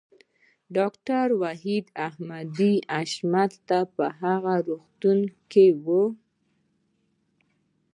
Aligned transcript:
ډاکټر 0.75 1.25
وحید 1.41 1.85
احمد 2.07 2.59
حشمتی 2.95 3.79
په 3.95 4.05
هغه 4.21 4.53
روغتون 4.67 5.19
کې 5.51 5.65
و 5.83 5.85